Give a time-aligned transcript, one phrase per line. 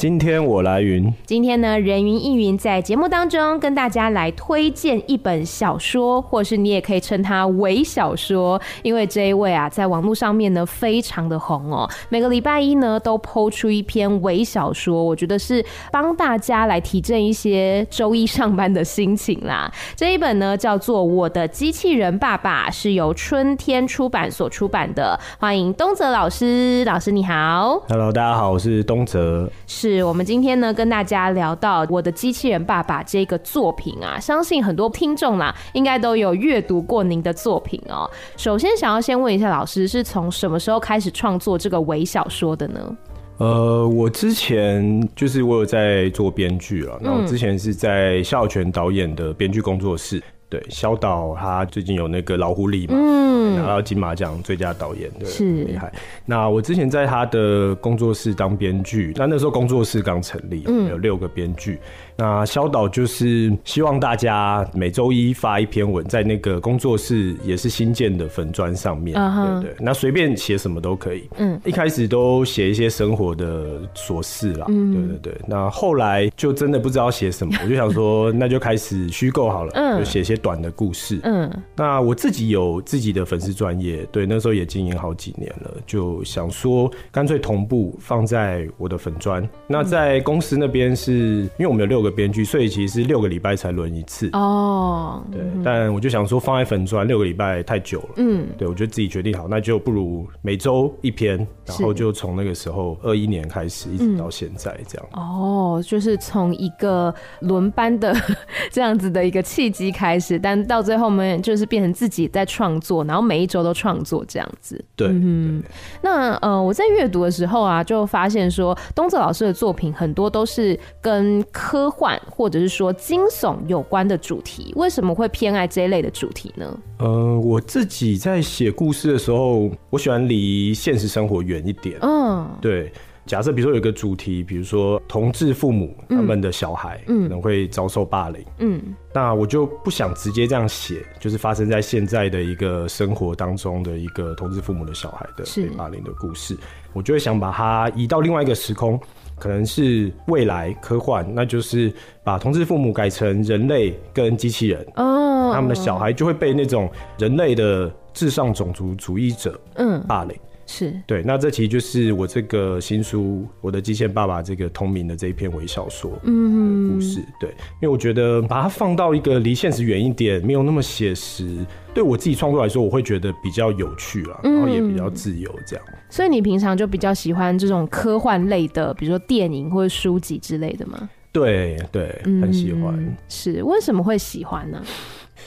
[0.00, 1.12] 今天我来云。
[1.26, 11.86] 今天呢，人云亦云在节目当中跟大家来推荐一本小说，或是你也可以称它为小说，因为这一位啊，在网络上面呢非常的红哦。
[12.08, 19.70] 每个礼拜一呢都 PO 出一篇微小说，我觉得是帮大家来提振一些周一上班的心情啦。
[19.94, 25.20] 这一本呢叫做《我的机器人爸爸》，是由春天出版所出版的。
[25.38, 27.78] 欢迎东泽老师，老师你好。
[27.86, 28.34] Hello，大家。
[28.38, 29.46] 好，我是东泽。
[29.66, 38.08] 是我们今天呢跟大家聊到我的机器人爸爸这个作品啊，相信很多听众啦应该都有阅读过您的作品哦。
[38.36, 42.96] 首先想要先问一下老师，是从什么时候开始创作这个微小说的呢？
[43.38, 50.22] 呃，我之前就是我有在做编剧了，那我之前是在萧亚全导演的编剧工作室。
[50.50, 55.92] 对，小岛他最近有那个老狐狸嘛，嗯，拿到金马奖最佳导演，对，是厉害。
[56.26, 61.78] 那我之前在他的工作室当编剧，那那时候工作室刚成立，嗯，有六个编剧。
[62.20, 69.60] 那肖导就是希望大家每周一发一篇文，在那个工作室也是新建的粉砖上面，uh huh.
[69.62, 71.26] 对对，那随便写什么都可以。
[71.38, 75.40] 嗯，一开始都写一些生活的琐事啦，嗯，对对对。
[75.46, 81.18] 那后来就真的不知道写什么，我就想说， 那就开始虚构好了，嗯，就写些短的故事。
[81.22, 89.48] 嗯，那我自己有自己的粉丝专业，对，那时候也经营好几年了，就想说干脆同步放在我的粉砖。
[89.66, 91.12] 那在公司那边是
[91.56, 92.09] 因为我们有六个。
[92.10, 95.22] 编剧，所以其实是六个礼拜才轮一次哦。
[95.30, 98.08] 对，嗯、但我就想说放在粉砖六个礼拜太久了。
[98.16, 101.36] 嗯，对，我就自己决定好，那就不如每周一篇，
[101.66, 105.08] 然后就从那个时候二一年开始，一直到现在这样。
[105.12, 108.14] 嗯、哦，就是从一个轮班的
[108.70, 114.82] 这样子的一个契机开始，但到最后我们就是变成自己在创作，然后每一周都创作这样子。
[114.96, 115.62] 对，嗯，
[116.02, 126.80] 那呃，我在阅读的时候啊，就发现说东泽老师的作品很多都是跟科幻或者是说惊悚有关的主题，为什么会偏爱这一类的主题呢？
[126.98, 131.98] 呃，我自己在写故事的时候，我喜欢离现实生活远一点。
[132.00, 132.90] 嗯，对。
[133.26, 138.82] 假设比如说有一个主题，比如说同志父母他们的小孩可能会遭受霸凌，嗯，
[139.14, 146.56] 那我就不想直接这样写，就是发生在现在的一个生活当中的一个同志父母的小孩的被霸凌的故事，
[146.92, 148.98] 我就会想把它移到另外一个时空。
[149.40, 151.92] 可能是未来科幻，那就是
[152.22, 160.36] 把同志父母改成人类跟机器人，哦，他们的小孩就会被那种人类的至上种族主义者，嗯，霸凌。
[160.72, 167.20] 是对，那这其实就是我这个新书《我的机械爸爸》这个同名的这一篇微小说，嗯，故事。
[167.40, 171.58] 对，因为我觉得把它放到一个离现实远一点，没有那么写实，
[171.92, 175.84] 对我自己创作来说，我会觉得比较有趣啊，然后也比较自由这样。
[175.88, 181.10] 嗯，所以你平常就比较喜欢这种科幻类的，比如说电影或者书籍之类的吗？
[181.32, 182.94] 对对，很喜欢。
[182.96, 184.80] 嗯，是，为什么会喜欢呢？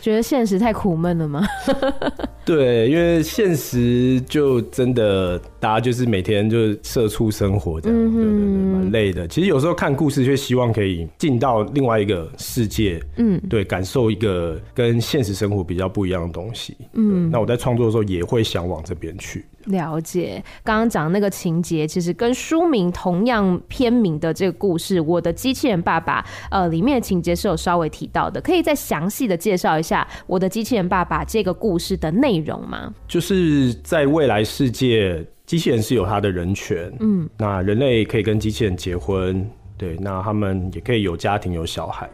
[0.02, 1.46] 觉得现实太苦闷了吗？
[2.46, 9.26] 对，因为现实就真的大家就是每天就是社畜生活这样，嗯、对对对，蛮累的。
[9.30, 16.76] 其实有时候看故事，却希望可以进到另外一个世界，嗯，对，感受一个跟现实生活比较不一样的东西。
[16.96, 19.46] 嗯，那我在创作的时候也会想往这边去。
[19.68, 32.94] 了解，刚刚讲那个情节，其实跟书名同样片名的这个故事《我的机器人爸爸》呃，里面的情节是有稍微提到的，可以再详细的介绍一下《我的机器人爸爸》这个故事的内容吗？
[33.08, 39.46] 就是在未来世界，机器人是有它的人权，嗯，那人类可以跟机器人结婚，
[39.78, 42.10] 对，那他们也可以有家庭有小孩。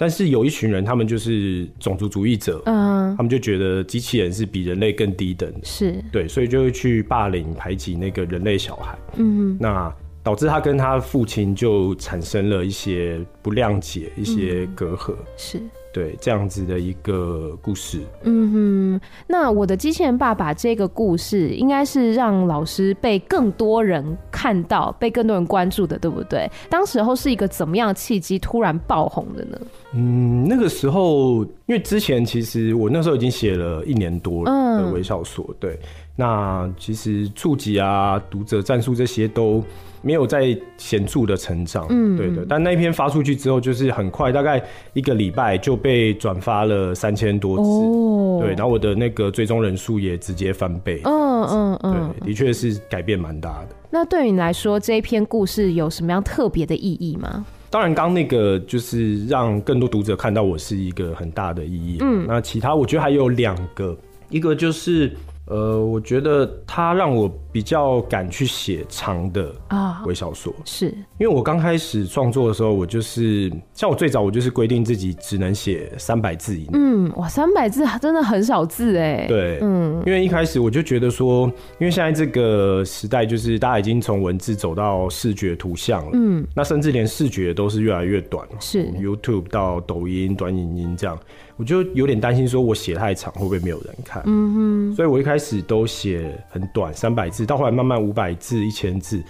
[0.00, 6.00] 但是有一群人，他们就是种族主义者，嗯，他们就觉得机器人是比人类更低等，是。
[6.12, 9.92] 对，所以就会去霸凌排挤那个人类小孩，嗯，那
[10.28, 15.58] 导致他跟他父亲就产生了一些不谅解，一些隔阂，是。
[15.90, 18.02] 对，这样子的一个故事。
[18.22, 18.52] 嗯
[19.00, 26.48] 哼，那我的机器人爸爸这个故事，应该是让老师被更多人看到，被更多人关注的，对不对？
[26.68, 29.58] 当时候是一个怎么样的契机突然爆红的呢？
[29.94, 35.80] 嗯，那个时候因为之前其实我那时候已经写了一年多了的微笑所，嗯、对，
[36.14, 39.64] 那其实触及啊、读者战术这些都
[40.02, 42.44] 没有在显著的成长，嗯，对的。
[42.48, 44.62] 但那一篇发出去之后，就是很快，大概
[44.92, 53.68] 一个礼拜就被转发了三千多次，哦，对，然后我的那个追踪人数也直接翻倍，嗯嗯嗯，对，的确是改变蛮大的。
[53.90, 57.44] 那对于你来说，这一篇故事有什么样特别的意义吗？
[57.70, 61.98] 当然，刚那个就是让更多读者看到我是一个很大的意义。
[62.00, 63.96] 嗯，那其他我觉得还有两个，
[64.30, 65.12] 一个就是。
[65.48, 70.86] 呃，我觉得他让我比较敢去写长的啊微小说，是
[71.18, 76.70] 因为我刚开始创作的时候，我就是像我最早我就是规定自己只能写三百字以内。
[76.74, 79.26] 嗯，哇，三百字真的很少字哎。
[79.26, 81.46] 对，嗯，因为一开始我就觉得说，
[81.78, 91.18] 因为现在这个时代就是大家已经从文字走到视觉图像了，嗯，那甚至连视觉都是越来越短，是 YouTube 到抖音短影音这样。
[91.58, 94.22] 我就有点担心，说我写太长会不会没有人看？
[94.26, 99.20] 嗯哼，所以我一开始都写很短，三百字，到后来慢慢五百字、一千字，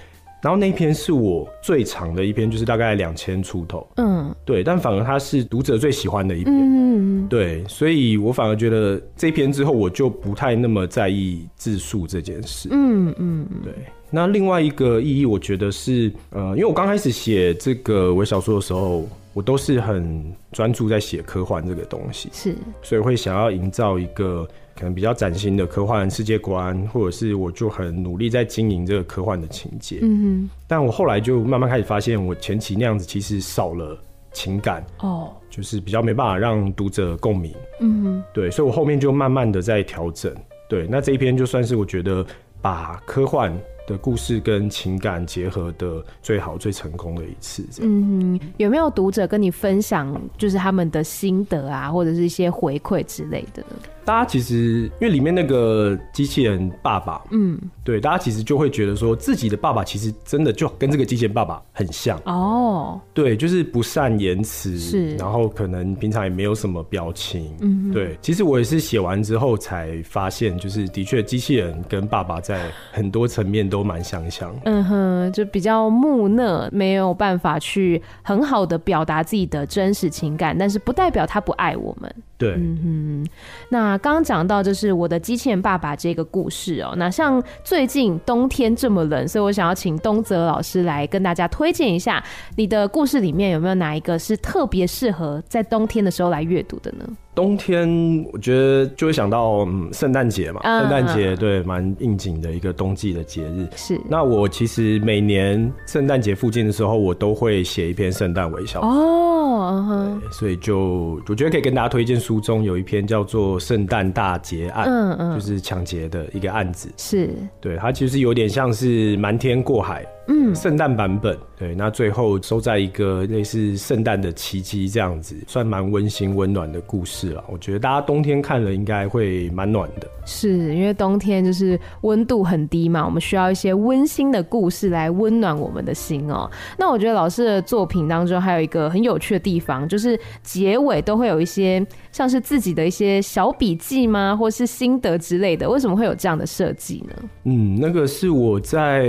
[0.43, 3.89] 然后那一篇是我最长的一篇，就是大概两千出头。
[3.97, 6.55] 嗯，对，但反而它是读者最喜欢的一篇。
[6.55, 12.69] 嗯，对，所以我反而觉得这篇之后，我就不太那么在意字数这件事。
[12.71, 13.73] 嗯嗯，对。
[14.11, 19.09] 那另外一个意义，我觉得是，呃，因为我刚开始写这个微小说的时候。
[19.35, 24.45] 我都是很专注在写科幻这个东西，是，所以会想要营造一个
[24.75, 30.01] 可能比较崭新的科幻世界观，或者是我就很努力在经营这个科幻的情节。
[30.03, 33.97] 嗯哼，但我后来就慢慢开始发现，我前期那样子其实少了
[34.33, 37.55] 情感，哦，就是比较没办法让读者共鸣。
[37.79, 40.35] 嗯哼，对，所以我后面就慢慢的在调整。
[40.69, 42.27] 对，那这一篇就算是我觉得
[42.61, 43.57] 把科幻。
[43.89, 53.65] 的故事跟情感结合的最好、最成功的一次，嗯，有没有读者跟你分享，就是他们的心得啊，或者是一些回馈之类的？
[54.09, 62.19] 大家其实因为里面那个机器人爸爸，嗯，对，大家其实就会觉得说自己的爸爸其实真的就跟这个机器人爸爸很像。
[62.25, 68.17] 哦，对，就是不善言辞，是，然后可能平常也没有什么表情，嗯，对。
[68.23, 82.11] 其实我也是写完之后才发现，就是的确机器人跟爸爸在很多层面都蛮相像，嗯哼，就比较木讷，没有办法去很好的表达自己的真实情感，但是不代表他不爱我们。
[82.39, 82.79] 对，嗯
[83.27, 83.31] 哼，
[83.69, 92.23] 那刚刚讲到就是我的机器人爸爸这个故事哦、那像最近冬天这么冷，所以我想要请东泽老师来跟大家推荐一下，
[92.55, 97.05] 你的故事里面有没有哪一个是特别适合在冬天的时候来阅读的呢？
[97.39, 97.89] 冬天，
[98.33, 103.65] 我觉得就会想到嗯，圣诞节嘛，圣诞节对，蛮应景的一个冬季的节日。
[103.77, 108.91] 是，那我其实每年圣诞节附近的时候，我都会写一篇圣诞微小说。
[108.91, 116.89] 哦，对，所以就我觉得可以跟大家推荐书中有一篇叫做《圣诞大劫案》，嗯嗯，就是抢劫的一个案子。
[116.97, 117.31] 是，
[117.61, 120.05] 对，它其实有点像是瞒天过海。
[120.31, 127.43] 嗯，圣诞版本对，那最后收在一个类似圣诞的奇迹这样子，算蛮温馨温暖的故事了。
[127.49, 130.07] 我觉得大家冬天看了应该会蛮暖的。
[130.27, 136.51] 是因为冬天就是温度很低嘛，我们需要一些温馨的故事来温暖我们的心哦、喔。
[136.79, 145.69] 那我觉得老师的作品当中还有一个很有趣的地方，就是结尾都会有一些像是自己的一些小笔记吗，或是心得之类的。
[145.69, 147.15] 为什么会有这样的设计呢？
[147.45, 149.07] 嗯，那个是我在，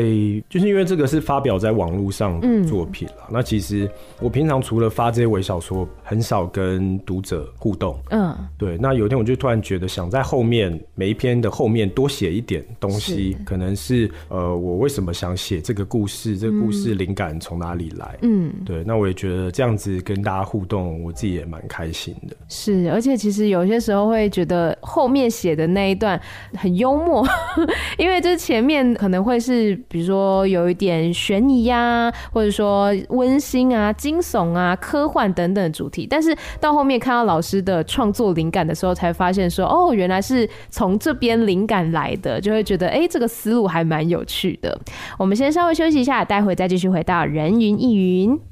[0.48, 1.09] 就是因为这个。
[1.10, 3.16] 是发表在网络上的作品了。
[3.28, 3.32] 嗯。
[3.32, 3.90] 那其实
[4.22, 8.00] 我平常除了发这些微小说，很少跟读者互动。
[8.12, 8.78] 嗯，对。
[8.78, 16.38] 那有一天我就突然觉得，想在后面每一篇的后面多写一点东西，可能是呃，我为什么想写这个故事？
[16.38, 18.18] 这个故事灵感从哪里来？
[18.22, 18.83] 嗯，对。
[18.86, 22.36] 那我也觉得这样子跟大家互动，我自己也蛮开心的。
[22.48, 26.22] 是，而且其实有些时候会觉得后面写的那一段
[26.54, 27.26] 很幽默，
[27.98, 30.99] 因为这前面可能会是比如说有一点。
[31.14, 44.80] 悬疑呀，或者说温馨啊、惊悚啊、科幻等等主题，但是到后面看到老师的创作灵感的时候，才发现说，哦，原来是从这边灵感来的，就会觉得，哎，这个思路还蛮有趣的。
[45.18, 48.49] 我们先稍微休息一下，待会再继续回到人云亦云。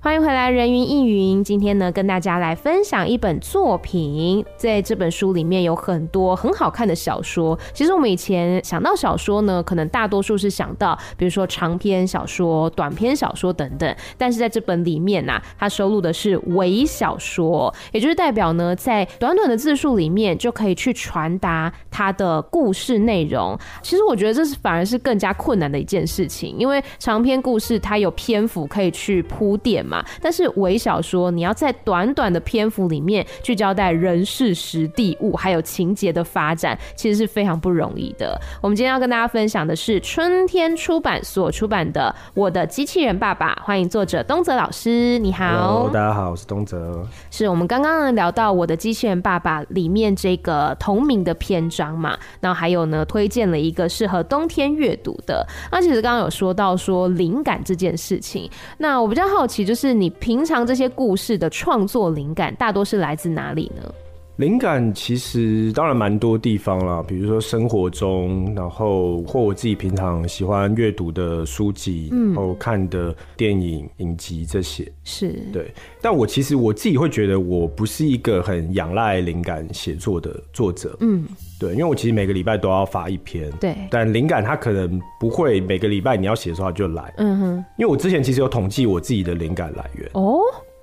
[0.00, 1.42] 欢迎回来，人云亦云。
[1.42, 4.44] 今天呢，跟大家来分享一本作品。
[4.56, 7.58] 在这本书里面有很多很好看的小说。
[7.74, 13.92] 其实我们以前想到小说呢，可能大多数是想到，比如说长篇小说、短篇小说等等。
[14.16, 23.58] 但是在这本里面呢、它收录的是微小说，也就是代表呢，在短短的字数里面就可以去传达它的故事内容。
[23.82, 29.84] 其实我觉得这是反而是更加困难的一件事情，因为长篇故事它有篇幅可以去铺垫。
[29.88, 38.38] 嘛，但是微小说你要在短短的篇幅里面去交代人事时地物，还有情节的发展，其实是非常不容易的。
[38.60, 45.88] 我们今天要跟大家分享的是春天出版所出版的《我的机器人爸爸》，欢迎作者东泽老师，你好。
[45.92, 47.06] 大家好，我是东泽。
[47.30, 55.46] 是我们刚刚呢聊到《我的机器人爸爸》里面这个同名的篇章嘛，然后还有呢推荐了一个适合冬天阅读的。
[55.72, 59.77] 那其实刚刚有说到说灵感这件事情，那我比较好奇就是。
[59.78, 63.94] 是你平常这些故事的创作灵感，大多是来自哪里呢？
[64.38, 75.74] 灵感其实当然蛮多地方啦，比如说生活中，然后或我自己平常喜欢阅读的书籍，嗯，然后看的电影、影集这些，是对。
[76.00, 81.26] 但我其实我自己会觉得，我不是一个很仰赖灵感写作的作者，嗯，
[81.58, 83.74] 对，因为我其实每个礼拜都要发一篇，对。
[83.90, 87.64] 但灵感它可能不会每个礼拜你要写的时候它就来，嗯哼。
[87.76, 90.38] 因为我之前其实有统计我自己的灵感来源，哦。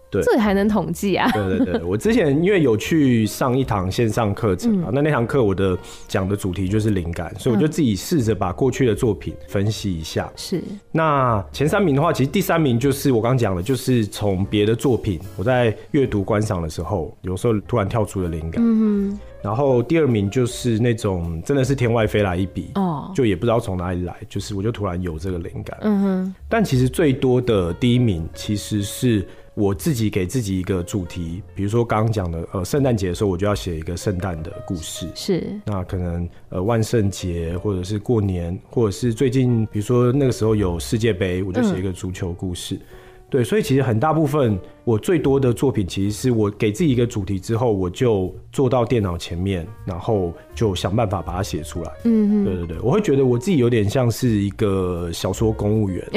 [0.10, 1.30] 对这还能统计啊？
[1.32, 10.32] 对对对，我之前因为有去上一堂线上课程啊，嗯、那那堂课我的讲的主题就是灵感，所以我就自己试着把过去的作品分析一下。
[10.36, 10.64] 是。
[10.92, 18.64] 那前三名的话，其实第三名就是我刚刚讲的，就是从别的作品我在阅读观赏的时候，有时候突然跳出了灵感。
[18.64, 19.20] 嗯哼。
[19.42, 25.78] 然后第二名就是那种真的是天外飞来一笔哦，就也不知道从哪里来，就是我就突然有这个灵感。
[25.82, 26.36] 嗯哼。
[26.50, 29.28] 但其实最多的第一名其实是。
[29.56, 35.44] 我自己给自己一个主题，比如说刚刚讲的，呃，圣诞节的时候我就要写一个圣诞的故事，是。
[35.66, 42.76] 那可能呃万圣节或者是过年，或者是最近，比如说那个时候有世界杯，我就写一个足球故事。
[42.76, 42.82] 嗯
[43.28, 51.92] 对，所以其实很大部分我最多的作品，其实是我给自己一个主题之后，我就坐到电脑前面，然后就想办法把它写出来。
[52.04, 56.08] 嗯嗯，对对对，我会觉得我自己有点像是一个小说公务员，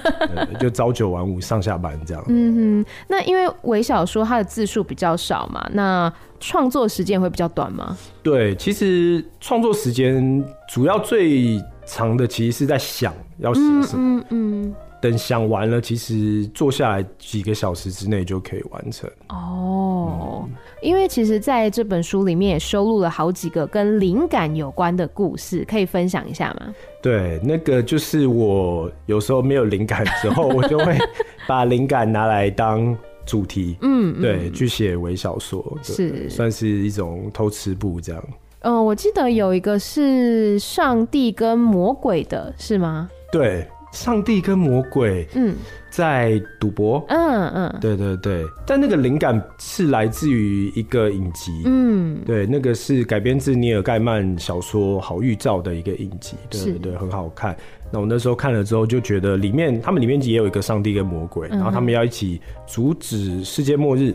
[0.60, 2.22] 就朝九晚五上下班这样。
[2.28, 7.96] 嗯哼，那因为微小说它的字数比较少嘛，那创作时间会比较短吗？
[8.22, 14.20] 对，其实创作时间主要最长的其实是在想要写什么。
[14.20, 14.62] 嗯嗯。
[14.62, 19.08] 嗯等想完了，其实坐下来几个小时之内就可以完成。
[19.28, 20.50] 哦，嗯、
[20.82, 26.74] 因为其实在这本书里面也收录了好几个跟灵感有关的故事，可以分享一下吗？
[27.00, 30.98] 对，那个就是我有时候没有灵感之后，我就会
[31.46, 38.20] 把灵感拿来当主题， 嗯，对，去写微小说，是算是一种偷吃步这样。
[38.62, 43.08] 嗯、呃，我记得有一个是上帝跟魔鬼的，是吗？
[43.30, 43.64] 对。
[43.92, 45.54] 上帝跟魔鬼，嗯，
[45.90, 57.56] 在赌博，嗯嗯，对对对，但那个灵感是来自于一个影集，嗯，对，那个是改编自尼尔盖曼小说《好预兆》的一个影集，对对对，很好看。
[57.90, 64.14] 那我那时候看了之后就觉得，里面他们里面也有一个上帝跟魔鬼，然后他们要一起阻止世界末日。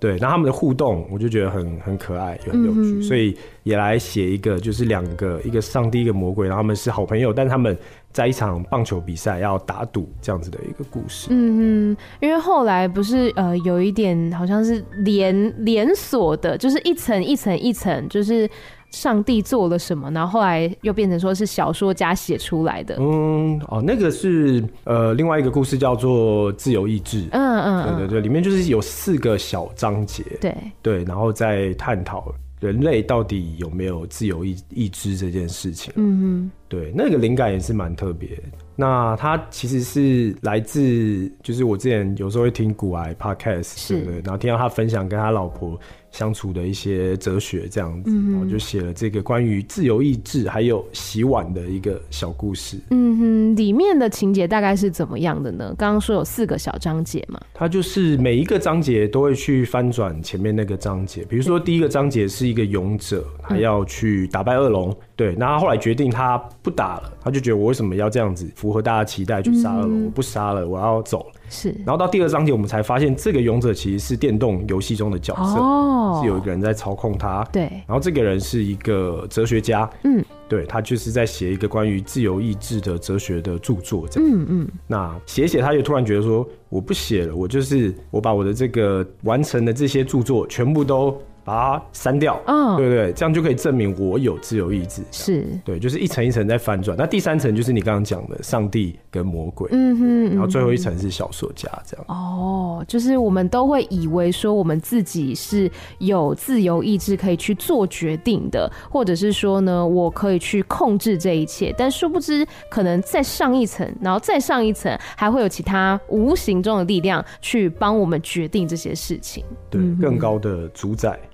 [0.00, 7.74] 对，然后他们的互动，我就觉得很很可爱，也很有趣，嗯、所以也来写一个，就是两个，一个上帝，一个魔鬼，然后他们是好朋友，但他们
[8.14, 11.26] 在一场棒球比赛要打赌这样子的一个故事。
[11.28, 18.48] 嗯哼，因为后来不是呃有一点好像是连连锁的，就是一层一层一层，就是。
[18.90, 20.08] 上帝做了什么？
[20.12, 22.94] 然后后来又变成说是小说家写出来的。
[23.00, 27.22] 嗯，哦，那个是呃另外一个故事，叫做《自由意志》。
[27.32, 30.22] 嗯嗯，对对对，里面就是有四个小章节。
[30.40, 32.32] 对对，然后再探讨
[32.64, 35.92] 人类到底有没有自由意意志这件事情。
[35.96, 38.40] 嗯哼，对，那个灵感也是蛮特别。
[38.74, 45.78] 那它其实是来自，就是我之前有时候会听古癌 Podcast，是对对，然后听到他分享跟他老婆。
[46.14, 52.78] 相处的一些哲学这样子，嗯、然后就写了这个关于自由意志还有洗碗的一个小故事。
[52.90, 55.74] 嗯哼，里面的情节大概是怎么样的呢？
[55.76, 61.24] 刚刚说有四个小章节嘛，它就是每一个章节都会去翻转前面那个章节。
[61.24, 70.02] 比如说第一个章节是一个勇者，他要去打败恶龙，嗯、对，那他后来决定他不打了，他就觉得我为什么要这样子符合大家期待去杀恶龙？
[70.02, 71.32] 嗯、我不杀了，我要走了。
[71.54, 77.44] 是，然后到第二章节，我们才发现这个勇者其实是电动游戏中的角色，哦，是有一个人在操控他。
[77.52, 84.30] 对，然后这个人是一个哲学家，嗯，对，他就是在写一个关于自由意志的哲学的著作，这样。
[84.30, 84.68] 嗯嗯。
[84.88, 91.16] 那写写，他就突然觉得说，我不写了，我就是我把我的这个完成的这些著作全部都。
[91.44, 95.02] 把它删掉，嗯、哦，对对，这样就可以证明我有自由意志。
[95.12, 96.96] 是，对，就是一层一层在翻转。
[96.96, 102.06] 那第三层就是你刚刚讲的上帝跟魔鬼，嗯哼，然后最后一层是小说家，这样。
[102.08, 111.74] 哦，就是我们都会以为说我们自己是有自由意志可以去做决定的，或者是说呢，我可以去控制这一切。
[111.76, 119.44] 但殊不知，可能再上一层，然后再上一层，还会有其他无形中的力量去帮我们决定这些事情。
[119.68, 121.18] 对，更高的主宰。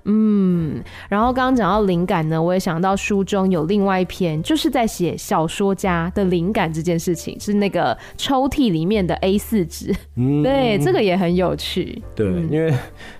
[1.09, 9.93] 然后刚刚讲到灵感呢，我也想到书中有另外一篇，就是在写小说家的灵感这件事情，是那个抽屉里面的 A 四纸。
[10.15, 12.01] 嗯，对，这个也很有趣。
[12.15, 12.73] 对，嗯、因为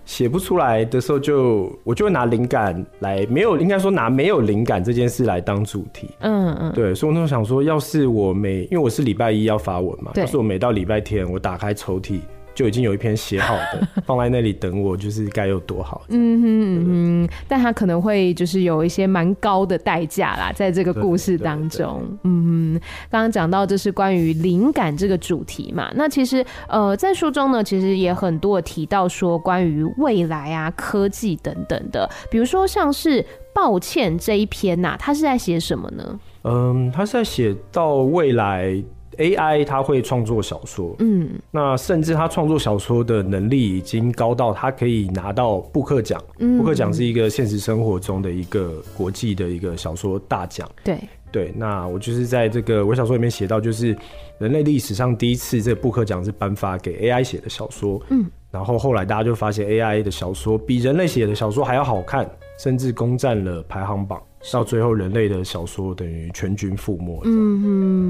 [0.06, 6.10] 写不出来的时候就，就我就会拿灵感来，没有应该说拿没有灵感这件事来当主题。
[6.20, 12.20] 嗯嗯，对，所以我那时候想说，要是我每，因为我是礼拜一要发文嘛，对要是我每到礼拜天，我打开抽屉。
[12.54, 16.02] 就已经有一篇写好的 放在那里等我，就是该有多好。
[16.10, 22.02] 嗯哼嗯哼，但他可能会就是有一些蛮高的代价啦，在这个故事当中。
[22.24, 36.20] 嗯哼，刚刚讲到这是关于灵感这个主题嘛，那其实呃在书中呢，其实也很多提到说关于未来啊、科技等等的，比如说像是抱歉这一篇呐、啊，他是在写什么呢？
[36.44, 38.84] 嗯，他是在写到未来。
[39.22, 46.22] AI 他会创作小说，嗯，那甚至他创作小说的能力已经高到他可以拿到布克奖。
[46.40, 50.70] 嗯，布克奖是一个现实生活中的一个国际的一个小说大奖。
[50.84, 50.98] 对
[51.32, 53.96] 对，那我就是在这个我小说里面写到，就是
[54.38, 58.02] 人类历史上第一次这个布克奖是颁发给 AI 写的小说。
[58.10, 64.22] 嗯，然后后来大家就发现 AI 的小说比人类写的小说还要好看，甚至攻占了排行榜。
[64.52, 67.22] 到最后，人类的小说等于全军覆没。
[67.26, 67.62] 嗯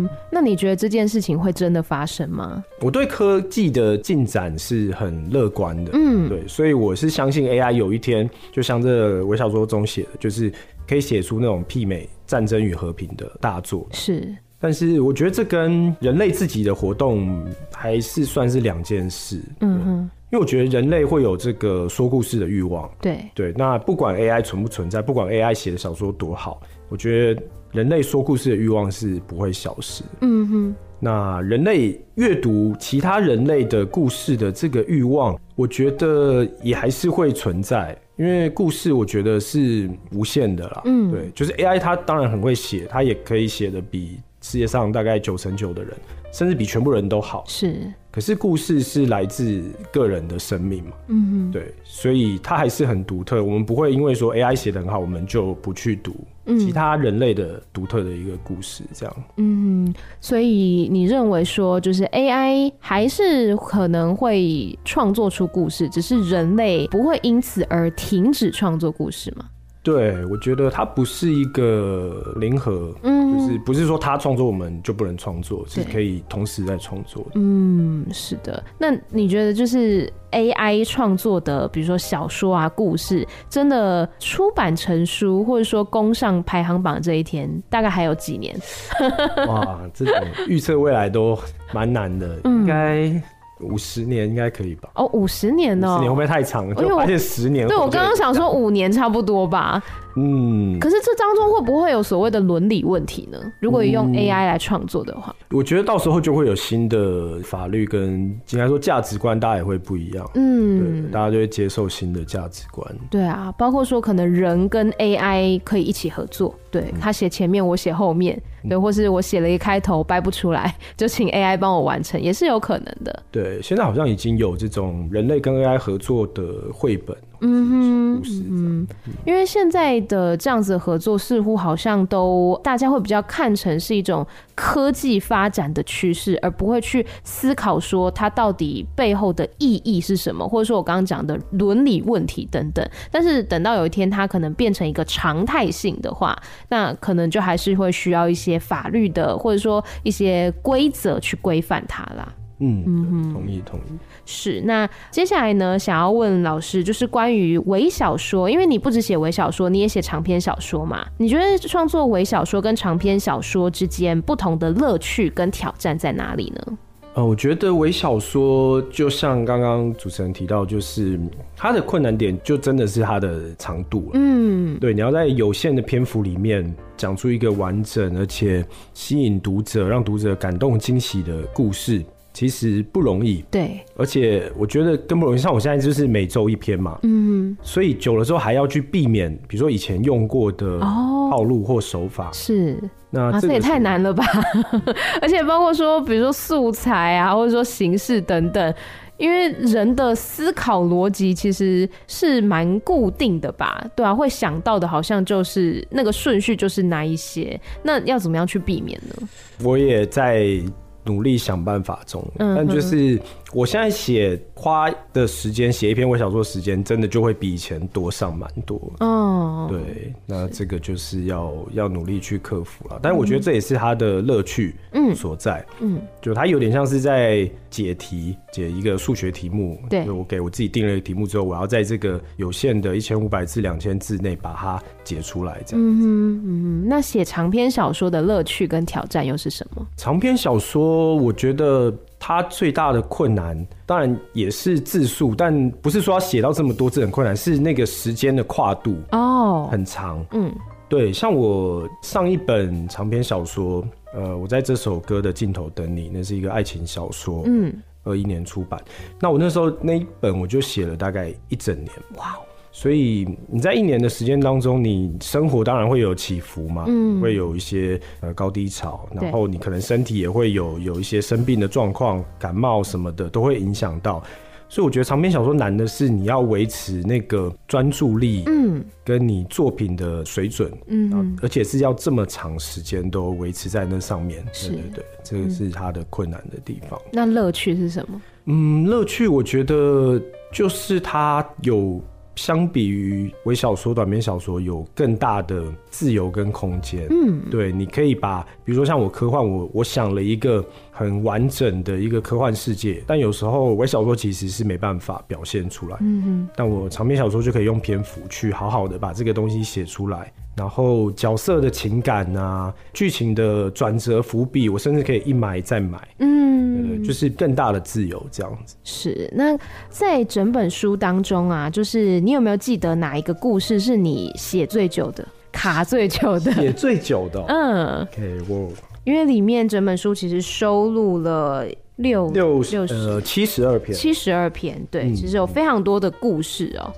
[0.07, 2.63] 哼，那你觉得这件事情会真的发生吗？
[2.79, 5.91] 我对科技的进展是很乐观的。
[5.93, 10.51] 嗯，对，所以我是相信 AI 有一天，就像这我小说中写的，就是
[10.87, 13.87] 可以写出那种媲美《战争与和平》的大作。
[13.91, 19.41] 是，但是我觉得这跟人类自己的活动还是算是两件事。
[19.59, 20.09] 嗯哼。
[20.31, 23.53] 因为我觉得人类会有这个说故事的欲望，对对。
[23.57, 30.05] 那不管 AI 存不存在，不管 AI 写的小说多好，我觉得人类说故事的欲望是不会消失。
[30.21, 30.75] 嗯哼。
[31.01, 40.81] 那人类阅读其他人类的故事的这个欲望，我觉得也还是会存在，因为故事我觉得是无限的啦。
[40.85, 45.95] 嗯，对，就是 AI 它当然很会写，它也可以写的比世界上大概九成九的人，
[46.33, 47.43] 甚至比全部人都好。
[47.47, 47.91] 是。
[48.11, 50.91] 可是故事是来自个人的生命嘛？
[51.07, 53.41] 嗯哼，对，所以它还是很独特。
[53.41, 56.13] 我们不会因为说 AI 写的很好，我们就不去读
[56.59, 59.15] 其他人类的独特的一个故事，这样。
[59.37, 69.45] 嗯，所以你认为说，就是 AI 还是可能会创作出故事，只是人类不会因此而停止创作故事吗？
[69.83, 77.31] 对，我觉得它不是一个零和，嗯，就是不是说他创作我们就不能创作，是可以同时在创作的。
[77.35, 78.63] 嗯，是的。
[78.77, 88.55] 那你觉得就是 AI 创作的，比如说小说啊、故事，真的出版成书，或者说攻上排行榜这一天，大概还有几年？
[89.47, 90.15] 哇，这种
[90.47, 91.35] 预测未来都
[91.73, 93.21] 蛮难的，应该。
[93.61, 94.89] 五十年应该可以吧？
[94.95, 96.75] 哦，五十年哦，十年会不会太长了？
[96.75, 97.67] 就发现十年。
[97.67, 99.81] 对，我刚刚想说五年差不多吧。
[100.15, 103.39] 嗯，可是这当中会不会有所谓的伦理问题呢？
[103.59, 110.29] 如果用 AI 来创作的话，我觉得到时候就会有新的法律跟应该说价值观，大家也会不一样。
[110.35, 112.95] 嗯，对，大家就会接受新的价值观。
[113.09, 123.23] 对啊，包括说可能人跟 AI 可以一起合作，对，他写前面，我写后面，对，或是我写了一个开头掰不出来， 就请 AI 帮我完成，也是有可能的。
[123.31, 126.43] 对，现在好像已经有这种人类跟 AI 合作的
[126.73, 127.15] 绘本。
[127.43, 128.87] 嗯哼，嗯，
[129.25, 142.87] 因为现在的这样子的合作，似乎好像都大家会比较看成是一种科技发展的趋势，而不会去思考说它到底背后的意义是什么，或者说我刚刚讲的伦理问题等等。
[143.09, 146.37] 但是等到有一天它可能变成一个常态性的话，
[146.69, 152.31] 那可能就还是会需要一些法律的，或者说一些规则去规范它啦。
[152.61, 153.97] 嗯嗯，同意同意。
[154.25, 161.05] 是，那接下来呢，想要问老师，就是关于微小说，因为你不只写微小说，你也写长篇小说嘛？
[161.17, 166.77] 你觉得创作微小说跟长篇小说之间不同的乐趣跟挑战在哪里呢？
[167.13, 171.19] 呃，我觉得微小说就像刚刚主持人提到，就是
[171.57, 174.11] 它的困难点就真的是它的长度了。
[174.13, 182.01] 嗯，对，你要在有限的篇幅里面讲出一个完整而且吸引读者、让读者感动惊喜的故事。
[182.33, 185.37] 其实不容易，对，而且我觉得更不容易。
[185.37, 192.77] 像我现在就是每周一篇嘛，嗯，所以久了之后还要去避免，比如说以前用过的套路或手法，哦、是，
[193.09, 194.23] 那这，啊、这也太难了吧？
[195.21, 198.73] 而且包括说，比如说素材啊，或者说形式等等，
[199.17, 203.85] 因为人的思考逻辑其实是蛮固定的吧？
[203.93, 209.27] 对啊，会想到的好像就是那个顺序就是哪一些，那要怎么样去避免呢？
[209.63, 210.61] 我也在。
[211.03, 213.19] 努力想办法中，但就是
[213.53, 218.79] 我现在写花的时间，写一篇微小说时间，真的就会比以前多上蛮多。
[218.99, 222.99] 哦，对，那这个就是要要努力去克服了。
[223.03, 224.75] 但是我觉得这也是他的乐趣
[225.13, 225.65] 所在。
[225.81, 229.77] 嗯，就他有点像是在解题，解一个数学题目。
[229.89, 235.61] 对，我给我自己定了一个题目之后，我要在这个有限的一千五百字、两千字内把它解出来。
[235.65, 235.85] 这样。
[235.85, 239.85] 嗯哼，嗯，那写长篇小说的乐趣跟挑战又是什么？
[239.97, 240.57] 长篇小。
[240.61, 241.91] 说，我觉得
[242.23, 250.23] 它最大的困难，当然也是字数，但不是说要写到这么多字很困难，是那个时间的跨度哦，很长。
[250.31, 250.53] 嗯，
[250.87, 258.79] 对，像我上一本长篇小说，呃，我在这首歌的尽头等你，那是一个爱情小说，嗯，二一年出版。
[259.19, 262.39] 那我那时候那一本我就写了大概一整年，哇。
[262.73, 274.23] 所以你在一年的时间当中，你生活当然会有起伏嘛，嗯，会有一些呃高低潮，然后你可能身体也会有有一些生病的状况，感冒什么的都会影响到。
[274.69, 286.97] 所以我觉得长篇小说难的是你要维持那个专注力，嗯，跟你作品的水准，嗯，而且是要这么长时间都维持在那上面，是对对对，这个是它的困难的地方。
[287.11, 288.21] 那乐趣是什么？
[288.45, 290.17] 嗯，乐趣我觉得
[290.53, 292.01] 就是它有。
[292.35, 297.05] 相比于微小说、短篇小说，有更大的自由跟空间。
[297.09, 305.97] 嗯，对，你可以把，比如说像我科幻，我我想了一个很完整的一个科幻世界，但有时候微小说其实是没办法表现出来。
[305.99, 310.31] 嗯哼，但我长篇小说就可以用篇幅去好好的把这个东西写出来。
[310.61, 315.97] 然后角色的情感啊，剧情的转折伏笔，我甚至可以一买再买。
[316.19, 318.75] 嗯，就是更大的自由这样子。
[318.83, 319.27] 是。
[319.35, 319.57] 那
[319.89, 327.43] 在整本书当中啊，就是你有没有记得哪一个故事是你写最久的、卡最久的、写最久的？
[327.49, 328.69] 嗯，OK，我
[329.03, 336.93] 因为里面整本书其实收录了六六六十呃七十二篇，七十二篇，对，嗯，其实有非常多的故事哦。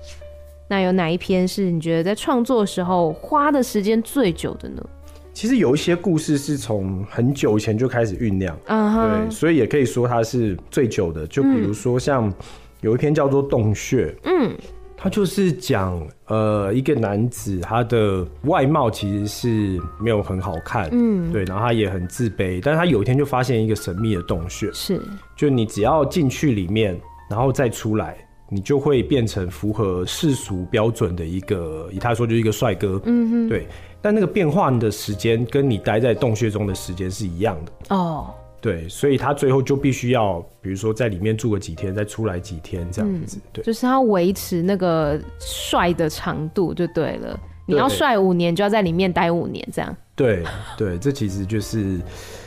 [0.74, 4.84] 那有哪一篇是你觉得在创作的时候花的时间最久的呢？
[5.32, 9.22] 其实有一些故事是从很久以前就开始酝酿，uh -huh.
[9.22, 11.28] 对，所以也可以说它是最久的。
[11.28, 12.34] 就比如说像
[12.82, 14.52] 有一篇叫做《洞穴》，嗯，
[14.98, 25.00] 它就是讲呃一个男子他的外貌其实是没有很好看，嗯，对，然后他也很自卑，但是他有一天就发现一个神秘的洞穴，是，
[25.36, 28.18] 就你只要进去里面，然后再出来。
[28.54, 33.68] 你就会变成符合世俗标准的一个，以他说就是一个帅哥，嗯哼，对。
[34.00, 38.88] 但那个变换的时间跟你待在洞穴中的时间是一样的哦，对。
[38.90, 43.64] 所以他最后就必须要，比如说在里面住个几天，再出来几天这样子，对。
[43.64, 47.40] 就是他维持那个帅的长度就对了。
[47.66, 49.96] 你要帅五年，就要在里面待五年，这样。
[50.16, 50.44] 对
[50.78, 51.98] 对，这其实就是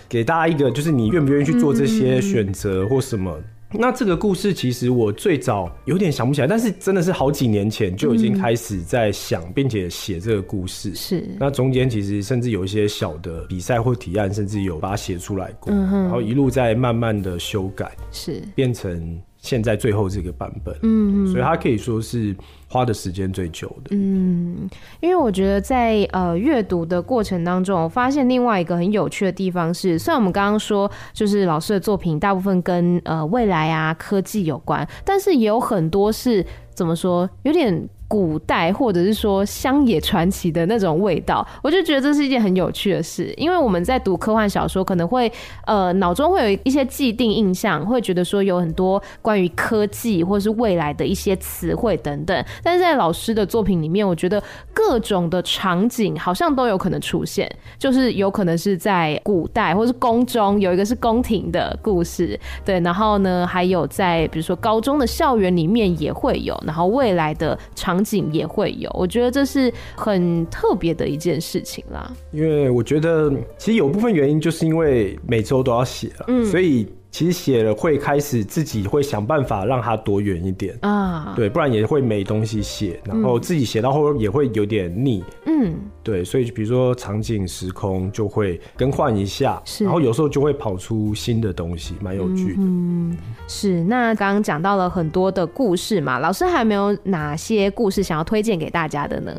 [0.09, 3.35] 给大家一个，就是你愿不愿意去做这些选择或什么。
[3.73, 10.95] 那这个故事其实我最早有点想不起来，但是真的是好几年前就已经开始在想，并且写这个故事。
[10.95, 11.25] 是。
[11.39, 15.73] 那中间其实甚至有一些小的比赛或提案，甚至有把它写出来过。
[15.75, 20.77] 然后一路在慢慢的修改，是变成现在最后这个版本。
[20.83, 22.35] 嗯，所以它可以说是。
[22.69, 24.69] 花的时间最久的，嗯，
[25.01, 37.89] 因为我觉得在呃阅读的过程当中，我发现另外一个很有趣的地方是，虽然我们刚刚说就是老师的作品大部分跟呃未来啊科技有关，但是也有很多是怎么说有点。
[38.09, 43.35] 古代或者是说乡野传奇的那种味道，我就觉得这是一件很有趣的事。
[43.37, 45.31] 因为我们在读科幻小说，可能会
[45.67, 52.45] 呃脑中会有一些既定印象，会觉得说有很多关于科技或是未来的一些词汇等等。
[52.63, 54.41] 但是在老师的作品里面，我觉得
[54.73, 67.96] 各种的场景好像都有可能出现，就是有可能是在古代或是宫中，有一个是宫廷的故事，对，然后呢还有在比如说高中的校园里面也会有，然后未来的场。
[67.97, 72.13] 场景也会有，我觉得这是很特别的一件事情啦。
[72.31, 76.87] 因为我觉得，其实有部分原因就是因为每周都要写了，嗯，所以。
[77.17, 92.59] 其实写了会开始自己会想办法让它躲远一点啊，对，不然也会没东西写，然后自己写到后也会有点腻，嗯，对，所以比如说场景时空就会更换一下，是，然后有时候就会跑出新的东西，蛮有趣的。
[92.59, 93.17] 嗯，
[93.49, 93.83] 是。
[93.85, 99.33] 那刚刚讲到了很多的故事嘛，老师还有没有哪些故事想要推荐给大家的呢？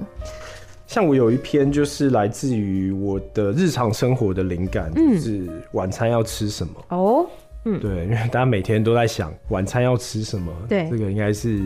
[0.88, 7.24] 像我有一篇就是来自于我的日常生活的灵感，就是晚餐要吃什么哦。
[7.68, 11.62] 嗯，对，因为大家每天都在想晚餐要吃什么，对，这个应该是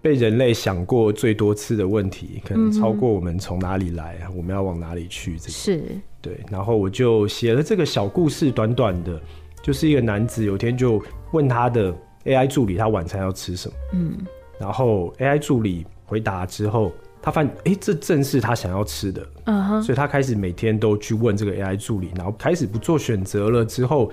[0.00, 5.82] 被人类想过最多次的问题，可能超过我们从哪里来，我们要往哪里去，这个是
[6.22, 6.40] 对。
[6.50, 9.20] 然后我就写了这个小故事，短短的，
[9.62, 13.74] 就是一个男子有天就问他的 AI 助理，他晚餐要吃什么？
[13.92, 14.16] 嗯，
[14.58, 16.90] 然后 AI 助理回答之后。
[17.20, 19.82] 他发现，哎、欸，这正是他想要吃的，uh huh.
[19.82, 24.10] 所以他开始每天都去问这个 AI 助理，然后开始不做选择了之后。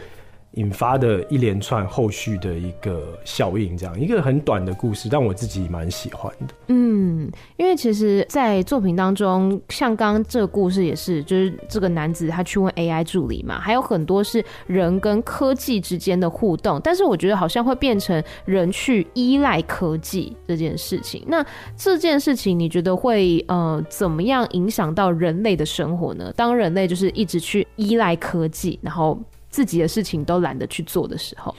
[0.56, 6.54] 引发的一连串后续的一个效应，这样一个很短的故事，但我自己蛮喜欢的。
[6.68, 21.24] 嗯，因为其实，在作品当中，像刚刚这个故事也是，就是这个男子他去问 AI 助理嘛，还有很多是人跟科技之间的互动，但是我觉得好像会变成人去依赖科技这件事情。
[21.28, 21.46] 那
[21.78, 26.34] 这件事情，你觉得会呃怎么样影响到人类的生活呢？
[26.36, 29.20] 当人类就是一直去依赖科技，然后。
[29.56, 31.56] 自己的事情都懒得去做的时候，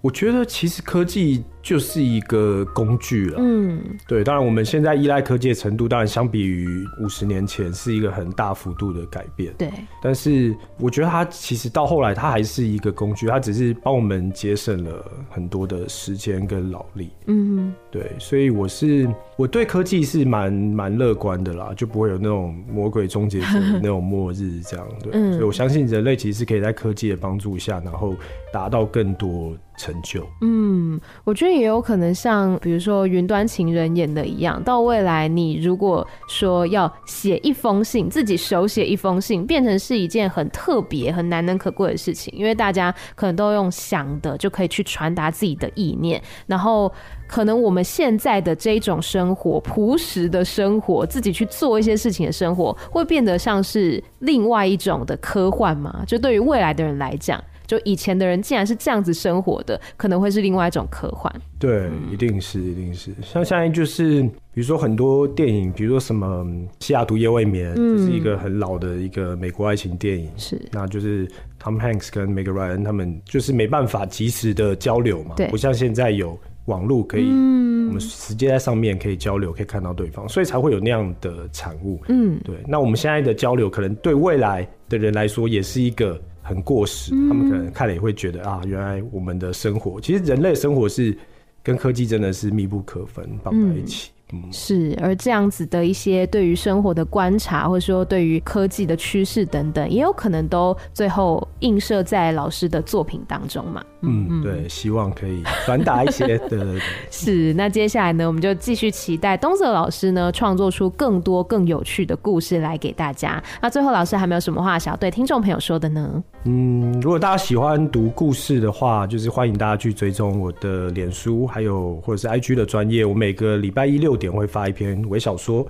[0.00, 1.42] 我觉得其实科技。
[1.64, 9.72] 就是一个工具了，嗯，对，当然我们现在依赖科技的程度，当然相比于五十年前是一个很大幅度的改变，对。
[10.02, 18.12] 但是我觉得它其实到后来，它还是一个工具，它只是帮我们节省了很多的时间跟劳力，嗯，对。
[18.18, 23.46] 所以我是我对科技是蛮蛮乐观的啦，就不会有那种魔鬼终结者
[23.80, 25.12] 那种末日这样，对。
[25.16, 28.14] 嗯，所以我相信人类其实是可以在科技的帮助下，然后
[28.52, 30.28] 达到更多成就。
[30.42, 31.53] 嗯，我觉得。
[31.54, 46.92] 也有可能像比如说云端情人演的一样，到未来你如果说要写一封信，自己手写一封信，变成是一件很特别、很难能可贵的事情，因为大家可能都用想的就可以去传达自己的意念，然后
[47.26, 56.02] 可能我们现在的这种生活、朴实的生活，自己去做一些事情的生活，会变得像是另外一种的科幻吗？
[56.06, 57.42] 就对于未来的人来讲。
[57.66, 61.32] 就以前的人竟然是这样子生活的，可能会是另外一种科幻。
[61.58, 63.10] 对，一定是，一定是。
[63.22, 64.22] 像现在就是，
[64.52, 66.44] 比如说很多电影，比如说什么
[66.80, 70.28] 《西雅图夜未眠》，嗯，就是一个很老的一个美国爱情电影。
[70.36, 71.26] 是，那就是
[71.62, 81.98] Tom Hanks 跟 Meg Ryan 他们就是没办法及时的交流嘛，对，不像现在有网络可以，我们直接在上面可以交流，可以看到对方，所以才会有那样的产物。
[82.08, 82.56] 嗯，对。
[82.68, 86.20] 那我们现在的交流，可能对未来的人来说，也是一个。
[86.44, 91.16] 很过时，他们可能看了也会觉得啊，原来我们的生活，其实人类生活是
[91.62, 94.10] 跟科技真的是密不可分，绑在一起。
[94.50, 103.82] 是，而这样子的一些对于生活的观察，或者说对于科技的趋势等等，也有可能都最后映射在老师的作品当中嘛。
[104.02, 106.64] 嗯，嗯对，希望可以传达一些对。
[107.10, 113.42] 是，那接下来呢，我们就继续期待东泽老师呢创作出更多更有趣的故事来给大家。
[113.60, 116.22] 那最后，老师还没有什么话想要对听众朋友说的呢？
[116.44, 123.04] 嗯，如果大家喜欢读故事的话，就是欢迎大家去追踪我的脸书，还有或者是 IG 的专业。
[123.04, 125.66] 我每个礼拜一六点会发一篇微小说。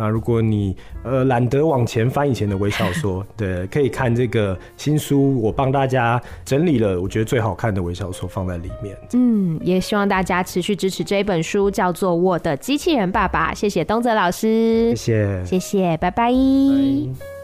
[0.00, 8.96] 那如果你呃懒得往前翻以前的微小说，对，可以看这个新书，我帮大家整理了我觉得最好看的微小说放在里面。
[9.14, 13.50] 嗯，也希望大家持续支持这一本书，叫做《我的机器人爸爸》。
[13.56, 16.30] 谢谢东泽老师，谢谢，谢谢，拜拜。
[16.30, 17.37] 拜拜。